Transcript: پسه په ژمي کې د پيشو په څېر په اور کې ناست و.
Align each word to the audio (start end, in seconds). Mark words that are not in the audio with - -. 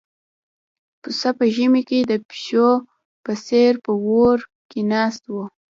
پسه 1.01 1.29
په 1.37 1.45
ژمي 1.55 1.81
کې 1.89 1.99
د 2.11 2.13
پيشو 2.27 2.69
په 3.23 3.31
څېر 3.45 3.73
په 3.85 3.91
اور 4.07 4.37
کې 4.69 4.79
ناست 4.91 5.23
و. 5.27 5.35